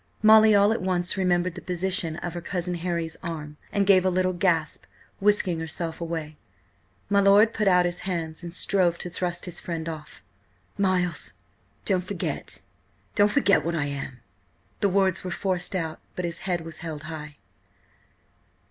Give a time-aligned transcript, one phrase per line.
[0.23, 4.09] Molly all at once remembered the position of her "Cousin Harry's" arm, and gave a
[4.09, 4.85] little gasp,
[5.19, 6.37] whisking herself away.
[7.07, 10.23] My lord put out his hands and strove to thrust his friend off.
[10.75, 11.33] "Miles,
[11.85, 14.21] don't forget–don't forget–what I am!"
[14.79, 17.37] The words were forced out, but his head was held high.